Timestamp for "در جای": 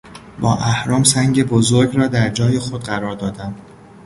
2.07-2.59